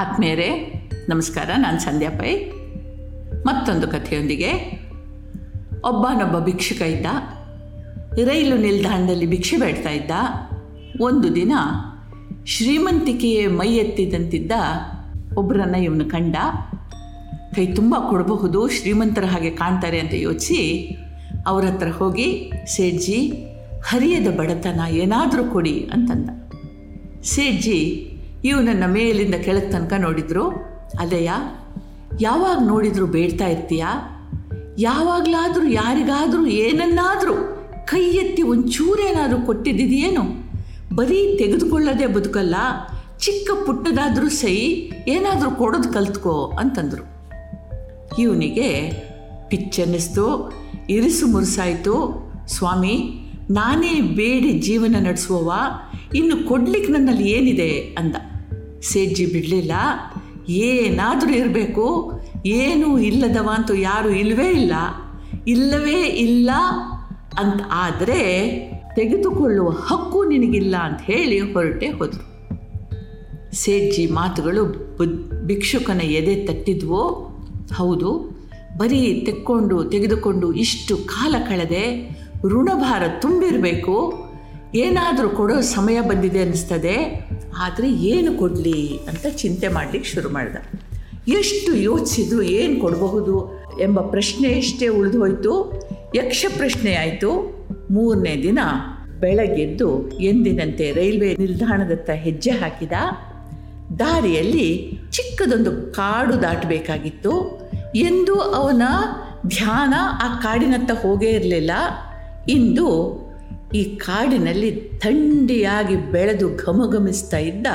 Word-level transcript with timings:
ಆತ್ಮೀಯರೇ, 0.00 0.48
ನಮಸ್ಕಾರ, 1.08 1.50
ನಾನು 1.56 1.80
ಸಂಧ್ಯಾ 1.80 2.10
ಪೈ 2.10 2.36
ಮತ್ತೊಂದು 3.46 3.88
ಕಥೆಯೊಂದಿಗೆ. 3.88 4.50
ಒಬ್ಬನೊಬ್ಬ 5.84 6.38
ಭಿಕ್ಷುಕ 6.38 6.82
ಇದ್ದ. 6.82 7.06
ರೈಲು 8.24 8.56
ನಿಲ್ದಾಣದಲ್ಲಿ 8.56 9.26
ಭಿಕ್ಷೆ 9.26 9.56
ಬೇಡ್ತಾ 9.56 9.90
ಇದ್ದ. 9.90 10.10
ಒಂದು 11.00 11.34
ದಿನ 11.34 11.52
ಶ್ರೀಮಂತಿಕೆಯೇ 12.46 13.46
ಮೈ 13.46 13.68
ಎತ್ತಿದಂತಿದ್ದ 13.68 14.52
ಒಬ್ಬರನ್ನ 15.36 15.74
ಇವನು 15.74 16.04
ಕಂಡ. 16.04 16.36
ಕೈ 17.56 17.66
ತುಂಬ 17.66 17.94
ಕೊಡಬಹುದು, 18.10 18.68
ಶ್ರೀಮಂತರ 18.68 19.24
ಹಾಗೆ 19.24 19.50
ಕಾಣ್ತಾರೆ 19.50 20.00
ಅಂತ 20.00 20.14
ಯೋಚಿಸಿ 20.14 20.96
ಅವರ 21.46 21.64
ಹತ್ರ 21.64 21.88
ಹೋಗಿ 21.88 22.52
ಸೇಠ್ಜಿ 22.66 23.46
ಹರಿಯದ 23.84 24.28
ಬಡತನ 24.38 24.80
ಏನಾದರೂ 24.88 25.44
ಕೊಡಿ 25.44 25.90
ಅಂತಂದ. 25.92 26.30
ಸೇಠ್ಜಿ 27.22 28.09
ಇವನನ್ನು 28.44 28.92
ಮೇಲಿಂದ 28.92 29.34
ಕೆಳಗೆ 29.34 29.72
ತನಕ 29.72 29.92
ನೋಡಿದ್ರು. 29.98 30.50
ಅದಯ್ಯ 31.00 31.32
ಯಾವಾಗ 32.20 32.58
ನೋಡಿದ್ರು 32.66 33.06
ಬೇಡ್ತಾ 33.06 33.46
ಇರ್ತೀಯ? 33.46 33.84
ಯಾವಾಗಲಾದರೂ 34.78 35.68
ಯಾರಿಗಾದರೂ 35.68 36.46
ಏನನ್ನಾದರೂ 36.46 37.34
ಕೈ 37.86 38.02
ಎತ್ತಿ 38.02 38.42
ಒಂಚೂರೇನಾದರೂ 38.42 39.46
ಕೊಟ್ಟಿದ್ದಿದೆಯೇನು? 39.46 40.50
ಬರೀ 40.94 41.38
ತೆಗೆದುಕೊಳ್ಳದೆ 41.38 42.06
ಬದುಕಲ್ಲ, 42.06 42.54
ಚಿಕ್ಕ 43.18 43.50
ಪುಟ್ಟದಾದರೂ 43.66 44.28
ಸೈ, 44.28 44.56
ಏನಾದರೂ 45.08 45.50
ಕೊಡೋದು 45.50 45.92
ಕಲ್ತ್ಕೋ 45.92 46.52
ಅಂತಂದರು. 46.60 47.04
ಇವನಿಗೆ 48.18 48.90
ಪಿಚ್ಚನ್ನಿಸ್ತು 49.48 50.52
ಇರಿಸು 50.90 51.26
ಮುರುಸಾಯಿತು, 51.26 52.24
ಸ್ವಾಮಿ, 52.46 53.10
ನಾನೇ 53.50 54.00
ಬೇಡಿ 54.00 54.52
ಜೀವನ 54.52 54.96
ನಡೆಸುವವ, 54.98 55.52
ಇನ್ನು 56.14 56.48
ಕೊಡ್ಲಿಕ್ಕೆ 56.48 56.92
ನನ್ನಲ್ಲಿ 56.92 57.30
ಏನಿದೆ? 57.30 57.70
ಅಂದ. 57.98 58.16
ಸೇಜ್ಜಿ 58.82 59.26
ಬಿಡಲಿಲ್ಲ. 59.26 59.72
ಏನಾದರೂ 60.48 61.30
ಇರಬೇಕು. 61.30 62.20
ಏನೂ 62.46 62.98
ಇಲ್ಲದವ 62.98 63.50
ಅಂತೂ 63.54 63.74
ಯಾರೂ 63.74 64.08
ಇಲ್ಲವೇ 64.08 64.50
ಇಲ್ಲ. 64.50 64.72
ಇಲ್ಲವೇ 65.46 66.02
ಇಲ್ಲ 66.02 66.50
ಅಂತ 67.38 67.60
ಆದರೆ 67.72 68.20
ತೆಗೆದುಕೊಳ್ಳುವ 68.96 69.68
ಹಕ್ಕು 69.68 70.24
ನಿನಗಿಲ್ಲ 70.24 70.76
ಅಂತ 70.76 71.00
ಹೇಳಿ 71.02 71.40
ಹೊರಟೆ 71.40 71.86
ಹೋದರು. 71.86 72.30
ಸೇಜ್ಜಿ 73.54 74.06
ಮಾತುಗಳು 74.06 74.64
ಬುದ್ 74.96 75.46
ಭಿಕ್ಷುಕನ 75.46 76.00
ಎದೆ 76.00 76.46
ತಟ್ಟಿದ್ವೋ? 76.46 77.26
ಹೌದು. 77.74 78.40
ಬರೀ 78.76 79.22
ತೆಕ್ಕೊಂಡು, 79.26 79.84
ತೆಗೆದುಕೊಂಡು 79.84 80.52
ಇಷ್ಟು 80.52 80.96
ಕಾಲ 80.96 81.34
ಕಳೆದೆ 81.48 82.10
ಋಣಭಾರ 82.44 83.02
ತುಂಬಿರಬೇಕು. 83.20 84.29
ಏನಾದರೂ 84.74 85.28
ಕೊಡೋ 85.28 85.60
ಸಮಯ 85.60 86.00
ಬಂದಿದೆ 86.00 86.40
ಅನ್ನಿಸ್ತದೆ 86.40 87.28
ಆದರೆ 87.58 87.90
ಏನು 87.90 88.38
ಕೊಡಲಿ 88.38 88.98
ಅಂತ 89.08 89.26
ಚಿಂತೆ 89.36 89.68
ಮಾಡಲಿಕ್ಕೆ 89.68 90.10
ಶುರು 90.10 90.28
ಮಾಡಿದ. 90.30 90.56
ಎಷ್ಟು 91.28 91.74
ಯೋಚಿಸಿದ್ರು 91.74 92.42
ಏನು 92.42 92.80
ಕೊಡಬಹುದು 92.80 93.64
ಎಂಬ 93.80 94.00
ಪ್ರಶ್ನೆ 94.00 94.48
ಎಷ್ಟೇ 94.48 94.88
ಉಳಿದು 94.88 95.18
ಹೋಯಿತು, 95.18 95.82
ಯಕ್ಷ 96.14 96.46
ಪ್ರಶ್ನೆ 96.56 96.94
ಆಯಿತು, 96.94 97.60
ಮೂರನೇ 97.90 98.42
ದಿನ 98.42 98.58
ಬೆಳಗ್ಗೆದ್ದು 99.20 100.10
ಎಂದಿನಂತೆ 100.10 100.92
ರೈಲ್ವೆ 100.92 101.36
ನಿಲ್ದಾಣದತ್ತ 101.38 102.10
ಹೆಜ್ಜೆ 102.10 102.50
ಹಾಕಿದ. 102.50 102.92
ದಾರಿಯಲ್ಲಿ 103.98 104.98
ಚಿಕ್ಕದೊಂದು 105.10 105.92
ಕಾಡು 105.92 106.42
ದಾಟಬೇಕಾಗಿತ್ತು. 106.42 107.60
ಎಂದು 107.94 108.40
ಅವನ 108.40 108.82
ಧ್ಯಾನ 109.46 109.94
ಆ 110.22 110.40
ಕಾಡಿನತ್ತ 110.40 110.90
ಹೋಗೇ 110.90 111.28
ಇರಲಿಲ್ಲ. 111.28 111.70
ಇಂದು 112.48 113.19
ಈ 113.74 113.84
ಕಾಡಿನಲ್ಲಿ 113.84 114.70
ಥಂಡಿಯಾಗಿ 114.98 115.96
ಬೆಳೆದು 115.96 116.56
ಘಮಘಮಿಸ್ತಾ 116.56 117.38
ಇದ್ದ 117.38 117.66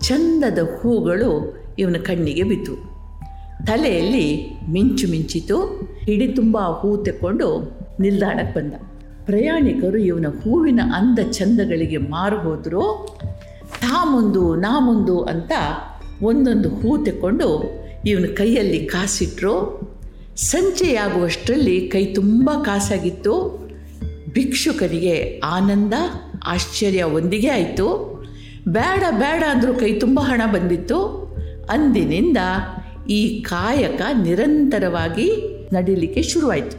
ಚಂದದ 0.00 0.58
ಹೂಗಳು 0.58 1.60
ಇವನ 1.78 1.96
ಕಣ್ಣಿಗೆ 2.02 2.42
ಬಿತ್ತು. 2.42 2.74
ತಲೆಯಲ್ಲಿ 3.66 4.46
ಮಿಂಚು 4.70 5.08
ಮಿಂಚಿತು 5.10 5.56
ಹಿಡಿ 6.04 6.28
ತುಂಬ 6.28 6.58
ಹೂ 6.58 7.04
ತೆಕ್ಕೊಂಡು 7.04 7.48
ನಿಲ್ದಾಣಕ್ಕೆ 8.00 8.60
ಬಂದ. 8.60 8.74
ಪ್ರಯಾಣಿಕರು 9.24 9.98
ಇವನ 9.98 10.26
ಹೂವಿನ 10.26 10.80
ಅಂದ 10.94 11.18
ಚಂದಗಳಿಗೆ 11.30 11.96
ಮಾರು 11.96 12.38
ಹೋದರು. 12.38 13.08
ತಾ 13.80 14.04
ಮುಂದು, 14.04 14.56
ನಾ 14.56 14.80
ಮುಂದು 14.80 15.22
ಅಂತ 15.22 15.52
ಒಂದೊಂದು 16.22 16.68
ಹೂ 16.68 17.04
ತೆಕ್ಕೊಂಡು 17.04 17.48
ಇವನ 18.06 18.24
ಕೈಯಲ್ಲಿ 18.34 18.84
ಕಾಸಿಟ್ರು. 18.84 19.54
ಸಂಜೆಯಾಗುವಷ್ಟರಲ್ಲಿ 20.36 21.80
ಕೈ 21.80 22.04
ತುಂಬ 22.04 22.50
ಕಾಸಾಗಿತ್ತು. 22.64 23.69
ಭಿಕ್ಷುಕರಿಗೆ 24.32 25.40
ಆನಂದ, 25.44 25.94
ಆಶ್ಚರ್ಯ 26.46 27.02
ಒಂದಿಗೆ 27.02 27.48
ಆಯಿತು. 27.48 28.10
ಬೇಡ 28.68 29.02
ಬೇಡ 29.10 29.44
ಅಂದರೂ 29.50 29.74
ಕೈ 29.74 29.92
ತುಂಬ 29.92 30.20
ಹಣ 30.20 30.42
ಬಂದಿತ್ತು. 30.52 31.30
ಅಂದಿನಿಂದ 31.70 32.36
ಈ 33.08 33.40
ಕಾಯಕ 33.40 34.00
ನಿರಂತರವಾಗಿ 34.22 35.32
ನಡೀಲಿಕ್ಕೆ 35.72 36.22
ಶುರುವಾಯಿತು. 36.22 36.76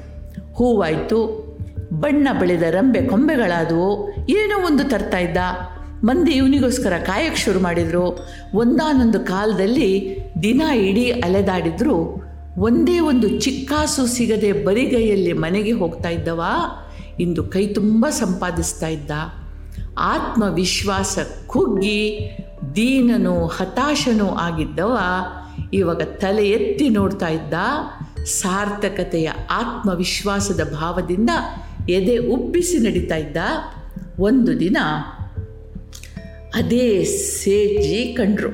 ಹೂವಾಯಿತು, 0.54 1.52
ಬಣ್ಣ 1.94 2.28
ಬೆಳೆದ 2.40 2.62
ರಂಬೆ 2.62 3.02
ಕೊಂಬೆಗಳಾದವು. 3.02 4.10
ಏನೋ 4.30 4.66
ಒಂದು 4.66 4.84
ತರ್ತಾ 4.84 5.18
ಇದ್ದ. 5.18 5.38
ಮಂದಿ 6.04 6.32
ಇವನಿಗೋಸ್ಕರ 6.32 6.94
ಕಾಯಕ್ಕೆ 6.98 7.42
ಶುರು 7.42 7.60
ಮಾಡಿದರು. 7.60 8.28
ಒಂದಾನೊಂದು 8.54 9.20
ಕಾಲದಲ್ಲಿ 9.20 10.18
ದಿನ 10.44 10.62
ಇಡೀ 10.62 11.12
ಅಲೆದಾಡಿದ್ರು. 11.12 12.24
ಒಂದೇ 12.58 13.00
ಒಂದು 13.00 13.40
ಚಿಕ್ಕಾಸು 13.40 14.08
ಸಿಗದೆ 14.08 14.52
ಬರಿಗೈಯಲ್ಲಿ 14.52 15.34
ಮನೆಗೆ 15.34 15.72
ಹೋಗ್ತಾ 15.72 16.10
ಇದ್ದವ. 16.10 16.42
ಇಂದು 17.20 17.44
ಕೈ 17.44 17.68
ತುಂಬ 17.68 18.06
ಸಂಪಾದಿಸ್ತಾ 18.10 18.88
ಇದ್ದ. 18.88 19.12
ಆತ್ಮವಿಶ್ವಾಸ 19.98 21.20
ಕುಗ್ಗಿ 21.48 22.20
ದೀನನು 22.76 23.48
ಹತಾಶನೋ 23.48 24.28
ಆಗಿದ್ದವ. 24.28 24.98
ಇವಾಗ 25.74 26.02
ತಲೆ 26.02 26.50
ಎತ್ತಿ 26.50 26.90
ನೋಡ್ತಾ 26.90 27.28
ಇದ್ದ. 27.28 27.54
ಸಾರ್ಥಕತೆಯ 28.26 29.30
ಆತ್ಮವಿಶ್ವಾಸದ 29.50 30.74
ಭಾವದಿಂದ 30.74 31.30
ಎದೆ 31.90 32.18
ಉಬ್ಬಿಸಿ 32.18 32.78
ನಡೀತಾ 32.78 33.16
ಇದ್ದ. 33.16 33.38
ಒಂದು 34.20 34.60
ದಿನ 34.60 34.78
ಅದೇ 36.56 37.04
ಸೇಜಿ 37.04 38.14
ಕಂಡ್ರು. 38.14 38.50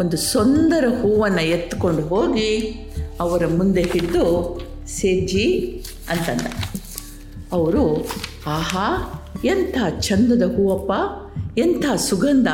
ಒಂದು 0.00 0.16
ಸುಂದರ 0.16 0.84
ಹೂವನ್ನು 1.02 1.42
ಎತ್ಕೊಂಡು 1.42 2.02
ಹೋಗಿ 2.02 2.58
ಅವರ 3.20 3.46
ಮುಂದೆ 3.46 3.82
ಹಿಡಿದು, 3.82 4.60
ಸೇಜಿ 4.86 5.84
ಅಂತಂದ. 6.10 6.46
ಅವರು, 7.52 7.84
ಆಹಾ, 8.46 8.86
ಎಂಥ 9.44 9.76
ಚಂದದ 10.00 10.42
ಹೂವಪ್ಪ, 10.56 10.92
ಎಂಥ 11.58 11.84
ಸುಗಂಧ, 11.96 12.48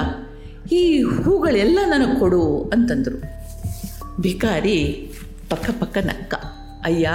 ಈ 0.73 1.03
ಹೂಗಳೆಲ್ಲ 1.03 1.79
ನನಗೆ 1.87 2.21
ಕೊಡು 2.21 2.45
ಅಂತಂದರು. 2.73 3.19
ಭಿಕಾರಿ 4.21 4.79
ಪಕ್ಕ 5.51 5.71
ಪಕ್ಕ 5.81 5.99
ನಕ್ಕ 5.99 6.35
ಅಯ್ಯ, 6.85 7.09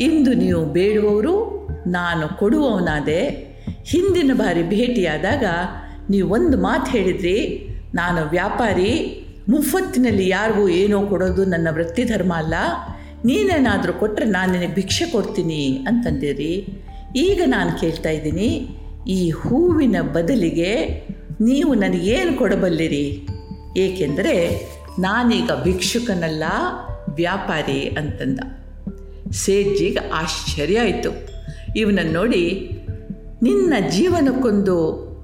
ಇಂದು 0.00 0.34
ನೀವು 0.34 0.64
ಬೇಡುವವರು, 0.64 1.34
ನಾನು 1.86 2.28
ಕೊಡುವವನಾದೆ. 2.38 3.22
ಹಿಂದಿನ 3.86 4.30
ಬಾರಿ 4.34 4.62
ಭೇಟಿಯಾದಾಗ 4.62 5.44
ನೀವು 6.10 6.26
ಒಂದು 6.34 6.56
ಮಾತು 6.56 6.90
ಹೇಳಿದ್ರಿ, 6.90 7.38
ನಾನು 7.94 8.20
ವ್ಯಾಪಾರಿ, 8.30 8.92
ಮುಫತ್ತಿನಲ್ಲಿ 9.48 10.28
ಯಾರಿಗೂ 10.28 10.68
ಏನೋ 10.68 10.98
ಕೊಡೋದು 11.06 11.44
ನನ್ನ 11.44 11.68
ವೃತ್ತಿ 11.70 12.04
ಧರ್ಮ 12.04 12.32
ಅಲ್ಲ, 12.34 12.54
ನೀನೇನಾದರೂ 13.24 13.92
ಕೊಟ್ಟರೆ 13.92 14.26
ನಾನು 14.26 14.52
ನಿನಗೆ 14.52 14.74
ಭಿಕ್ಷೆ 14.74 15.04
ಕೊಡ್ತೀನಿ 15.04 15.84
ಅಂತಂದಿರಿ. 15.88 16.54
ಈಗ 17.16 17.42
ನಾನು 17.46 17.80
ಕೇಳ್ತಾ 17.80 18.10
ಇದ್ದೀನಿ, 18.10 18.68
ಈ 19.06 19.30
ಹೂವಿನ 19.30 19.96
ಬದಲಿಗೆ 20.00 20.72
ನೀವು 21.40 21.74
ನನಗೇನು 21.74 22.38
ಕೊಡಬಲ್ಲಿರಿ? 22.38 23.06
ಏಕೆಂದರೆ 23.76 24.34
ನಾನೀಗ 24.98 25.50
ಭಿಕ್ಷುಕನಲ್ಲ, 25.64 26.42
ವ್ಯಾಪಾರಿ 27.14 27.80
ಅಂತಂದ. 27.88 28.40
ಸೇಜ್ಜಿಗೆ 29.30 30.10
ಆಶ್ಚರ್ಯ 30.10 30.78
ಆಯಿತು. 30.80 31.10
ಇವನನ್ನು 31.76 32.12
ನೋಡಿ 32.12 32.44
ನಿನ್ನ 33.42 33.74
ಜೀವನಕ್ಕೊಂದು 33.90 34.76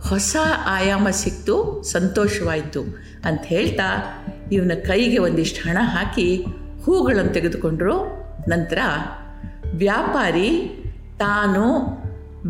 ಹೊಸ 0.09 0.37
ಆಯಾಮ 0.67 1.09
ಸಿಕ್ತು, 1.11 1.83
ಸಂತೋಷವಾಯಿತು 1.83 2.83
ಅಂತ 3.25 3.43
ಹೇಳ್ತಾ 3.45 3.89
ಇವನ 4.53 4.73
ಕೈಗೆ 4.87 5.19
ಒಂದಿಷ್ಟು 5.19 5.69
ಹಣ 5.69 5.79
ಹಾಕಿ 5.81 6.45
ಹೂಗಳನ್ನು 6.85 7.33
ತೆಗೆದುಕೊಂಡ್ರು. 7.33 7.97
ನಂತರ 8.49 8.79
ವ್ಯಾಪಾರಿ 9.75 10.51
ತಾನು 11.19 11.99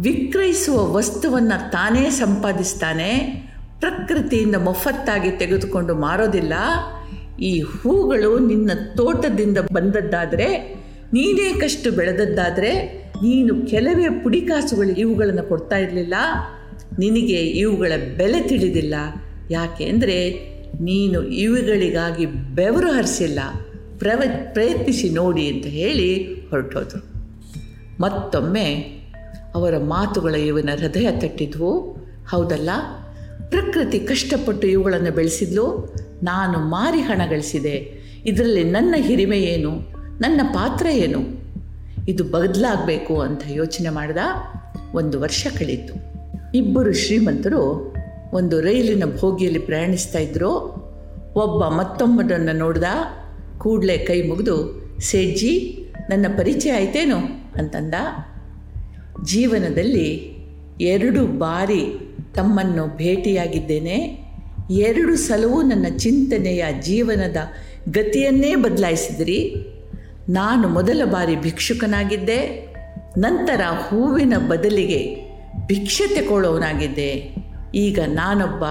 ವಿಕ್ರಯಿಸುವ 0.00 0.92
ವಸ್ತುವನ್ನು 0.92 1.70
ತಾನೇ 1.70 2.10
ಸಂಪಾದಿಸ್ತಾನೆ, 2.10 3.18
ಪ್ರಕೃತಿಯಿಂದ 3.80 4.56
ಮೊಫತ್ತಾಗಿ 4.56 5.30
ತೆಗೆದುಕೊಂಡು 5.30 5.94
ಮಾರೋದಿಲ್ಲ. 5.94 6.52
ಈ 7.40 7.60
ಹೂಗಳು 7.60 8.38
ನಿನ್ನ 8.38 8.70
ತೋಟದಿಂದ 8.96 9.58
ಬಂದದ್ದಾದರೆ, 9.58 10.74
ನೀನೇ 11.12 11.60
ಕಷ್ಟು 11.60 11.92
ಬೆಳೆದದ್ದಾದರೆ, 11.92 13.04
ನೀನು 13.22 13.66
ಕೆಲವೇ 13.66 14.06
ಪುಡಿಕಾಸುಗಳು 14.22 14.88
ಇವುಗಳನ್ನು 14.88 15.42
ಕೊಡ್ತಾ 15.42 15.76
ಇರಲಿಲ್ಲ. 15.76 16.14
ನಿನಗೆ 16.98 17.40
ಇವುಗಳ 17.46 17.92
ಬೆಲೆ 18.18 18.42
ತಿಳಿದಿಲ್ಲ. 18.42 18.94
ಯಾಕೆ 19.50 19.84
ಅಂದರೆ, 19.84 20.30
ನೀನು 20.80 21.22
ಇವುಗಳಿಗಾಗಿ 21.22 22.26
ಬೆವರು 22.26 22.92
ಹರಿಸಿಲ್ಲ. 22.92 23.40
ಪ್ರವ, 23.98 24.22
ಪ್ರಯತ್ನಿಸಿ 24.52 25.08
ನೋಡಿ 25.08 25.48
ಅಂತ 25.48 25.66
ಹೇಳಿ 25.66 26.24
ಹೊರಟೋದ್ರು. 26.50 27.17
ಮತ್ತೊಮ್ಮೆ 28.00 28.98
ಅವರ 29.54 29.78
ಮಾತುಗಳ 29.78 30.34
ಇವನ 30.34 30.68
ಹೃದಯ 30.80 31.08
ತಟ್ಟಿದ್ವು. 31.20 31.96
ಹೌದಲ್ಲ? 32.30 32.70
ಪ್ರಕೃತಿ 33.50 33.98
ಕಷ್ಟಪಟ್ಟು 33.98 34.66
ಇವುಗಳನ್ನು 34.66 35.12
ಬೆಳೆಸಿದ್ಲು. 35.12 35.94
ನಾನು 36.22 36.58
ಮಾರಿ 36.58 37.00
ಹಣ 37.00 37.22
ಗಳಿಸಿದೆ. 37.30 37.98
ಇದರಲ್ಲಿ 38.26 38.64
ನನ್ನ 38.64 38.94
ಹಿರಿಮೆ 38.98 39.38
ಏನು? 39.38 39.70
ನನ್ನ 40.20 40.40
ಪಾತ್ರ 40.44 40.86
ಏನು? 40.86 41.38
ಇದು 42.08 42.24
ಬದಲಾಗಬೇಕು 42.24 43.20
ಅಂತ 43.20 43.40
ಯೋಚನೆ 43.50 43.88
ಮಾಡಿದ 43.88 44.16
ಒಂದು 44.94 45.20
ವರ್ಷ 45.20 45.46
ಕಳೀತು 45.58 45.94
ಇಬ್ಬರು 46.54 46.92
ಶ್ರೀಮಂತರು 46.92 47.94
ಒಂದು 48.32 48.60
ರೈಲಿನ 48.60 49.02
ಭೋಗಿಯಲ್ಲಿ 49.18 49.58
ಪ್ರಯಾಣಿಸ್ತಾ 49.58 50.18
ಇದ್ದರು 50.18 50.48
ಒಬ್ಬ 51.34 51.64
ಮತ್ತೊಬ್ಬರನ್ನು 51.64 52.58
ನೋಡ್ದ, 52.58 52.84
ಕೂಡಲೇ 53.58 53.98
ಕೈ 53.98 54.22
ಮುಗಿದು 54.22 54.82
ಸೇಜ್ಜಿ 55.00 55.78
ನನ್ನ 56.10 56.26
ಪರಿಚಯ 56.38 56.70
ಆಯ್ತೇನು? 56.70 57.37
ಅಂತಂದ, 57.58 57.94
ಜೀವನದಲ್ಲಿ 59.24 60.38
ಎರಡು 60.80 61.26
ಬಾರಿ 61.26 62.14
ತಮ್ಮನ್ನು 62.34 62.96
ಭೇಟಿಯಾಗಿದ್ದೇನೆ. 62.96 64.28
ಎರಡು 64.70 65.16
ಸಲವೂ 65.16 65.62
ನನ್ನ 65.62 65.96
ಚಿಂತನೆಯ 65.96 66.64
ಜೀವನದ 66.82 67.36
ಗತಿಯನ್ನೇ 67.88 68.54
ಬದಲಾಯಿಸಿದಿರಿ. 68.54 69.54
ನಾನು 70.28 70.68
ಮೊದಲ 70.68 71.02
ಬಾರಿ 71.04 71.36
ಭಿಕ್ಷುಕನಾಗಿದ್ದೆ. 71.36 72.68
ನಂತರ 73.18 73.60
ಹೂವಿನ 73.88 74.34
ಬದಲಿಗೆ 74.48 75.16
ಭಿಕ್ಷೆ 75.66 76.14
ತೆಕೊಳ್ಳೋವನಾಗಿದ್ದೆ 76.14 77.34
ಈಗ 77.74 77.98
ನಾನೊಬ್ಬ 78.06 78.64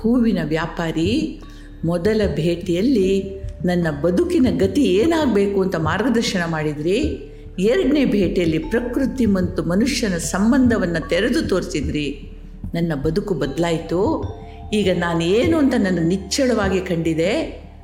ಹೂವಿನ 0.00 0.38
ವ್ಯಾಪಾರಿ. 0.44 1.40
ಮೊದಲ 1.84 2.22
ಭೇಟಿಯಲ್ಲಿ 2.34 3.40
ನನ್ನ 3.64 3.86
ಬದುಕಿನ 4.02 4.46
ಗತಿ 4.58 4.82
ಏನಾಗಬೇಕು 4.82 5.62
ಅಂತ 5.62 5.76
ಮಾರ್ಗದರ್ಶನ 5.76 6.50
ಮಾಡಿದ್ರಿ. 6.50 7.30
ಎರಡನೇ 7.58 8.04
ಭೇಟಿಯಲ್ಲಿ 8.04 8.58
ಪ್ರಕೃತಿ 8.58 9.26
ಮತ್ತು 9.26 9.62
ಮನುಷ್ಯನ 9.62 10.16
ಸಂಬಂಧವನ್ನು 10.16 11.08
ತೆರೆದು 11.08 11.48
ತೋರಿಸಿದ್ರಿ. 11.48 12.30
ನನ್ನ 12.74 12.94
ಬದುಕು 12.94 13.34
ಬದಲಾಯಿತು. 13.34 14.00
ಈಗ 14.72 14.98
ನಾನು 14.98 15.20
ಏನು 15.20 15.58
ಅಂತ 15.58 15.74
ನನ್ನ 15.78 15.98
ನಿಚ್ಚಳವಾಗಿ 16.08 16.80
ಕಂಡಿದೆ 16.80 17.32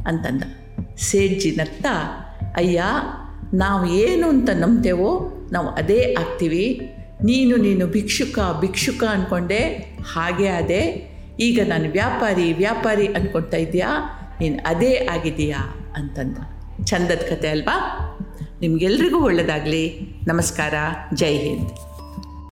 ಅಂತಂದ. 0.06 0.42
ಸೇಡ್ಜಿ 0.98 1.50
ನತ್ತ 1.50 1.86
ಅಯ್ಯ, 2.56 2.82
ನಾವು 3.54 3.86
ಏನು 3.86 4.28
ಅಂತ 4.28 4.50
ನಂಬ್ತೇವೋ 4.50 5.32
ನಾವು 5.52 5.68
ಅದೇ 5.68 6.16
ಆಗ್ತೀವಿ. 6.20 6.80
ನೀನು 7.24 7.56
ನೀನು 7.56 7.86
ಭಿಕ್ಷುಕ 7.86 8.38
ಭಿಕ್ಷುಕ 8.60 9.04
ಅಂದ್ಕೊಂಡೆ 9.04 9.58
ಹಾಗೆ 10.12 10.48
ಅದೇ 10.48 11.08
ಈಗ 11.40 11.60
ನಾನು 11.68 11.90
ವ್ಯಾಪಾರಿ 11.90 12.52
ವ್ಯಾಪಾರಿ 12.52 13.06
ಅಂದ್ಕೊಳ್ತಾ 13.06 13.56
ಇದೆಯಾ? 13.56 13.88
ನೀನು 14.40 14.58
ಅದೇ 14.66 15.08
ಆಗಿದೆಯಾ 15.12 15.92
ಅಂತಂದ. 15.96 16.36
ಚಂದದ 16.84 17.20
ಕತೆ 17.30 17.48
ಅಲ್ವಾ? 17.48 17.76
ನಿಮಗೆಲ್ರಿಗೂ 18.62 19.18
ಒಳ್ಳೆಯದಾಗಲಿ 19.18 19.84
ನಮಸ್ಕಾರ. 20.26 20.74
ಜೈ 21.14 21.38
ಹಿಂದ್. 21.38 21.91